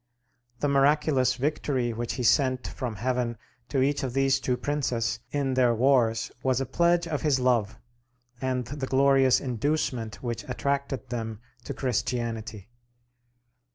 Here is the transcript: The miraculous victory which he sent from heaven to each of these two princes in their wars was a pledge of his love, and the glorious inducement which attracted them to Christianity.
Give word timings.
The 0.61 0.67
miraculous 0.67 1.35
victory 1.35 1.93
which 1.93 2.13
he 2.13 2.23
sent 2.23 2.67
from 2.67 2.95
heaven 2.95 3.37
to 3.69 3.83
each 3.83 4.01
of 4.01 4.13
these 4.13 4.39
two 4.39 4.57
princes 4.57 5.19
in 5.29 5.53
their 5.53 5.75
wars 5.75 6.31
was 6.41 6.59
a 6.59 6.65
pledge 6.65 7.05
of 7.07 7.21
his 7.21 7.39
love, 7.39 7.77
and 8.41 8.65
the 8.65 8.87
glorious 8.87 9.39
inducement 9.39 10.23
which 10.23 10.43
attracted 10.49 11.09
them 11.09 11.39
to 11.65 11.75
Christianity. 11.75 12.67